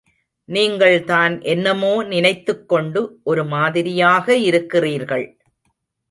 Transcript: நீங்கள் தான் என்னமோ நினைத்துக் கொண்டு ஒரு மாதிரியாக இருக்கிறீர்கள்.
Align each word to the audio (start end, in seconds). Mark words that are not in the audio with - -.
நீங்கள் 0.49 0.95
தான் 1.03 1.41
என்னமோ 1.43 1.91
நினைத்துக் 2.03 2.63
கொண்டு 2.69 3.01
ஒரு 3.23 3.43
மாதிரியாக 3.45 4.37
இருக்கிறீர்கள். 4.41 5.25